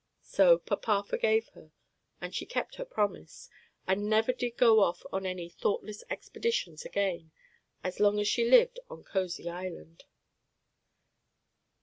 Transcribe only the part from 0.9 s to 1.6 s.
forgave